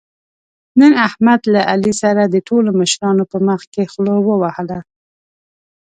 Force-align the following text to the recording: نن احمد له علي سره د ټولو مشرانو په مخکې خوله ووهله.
نن 0.79 0.91
احمد 1.07 1.41
له 1.53 1.61
علي 1.71 1.93
سره 2.01 2.21
د 2.27 2.35
ټولو 2.47 2.69
مشرانو 2.81 3.23
په 3.31 3.37
مخکې 3.49 3.83
خوله 3.91 4.15
ووهله. 4.27 4.79